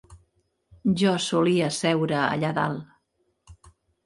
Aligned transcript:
Jo 1.01 1.11
solia 1.25 1.67
seure 1.75 2.17
allà 2.21 2.51
dalt 2.61 3.69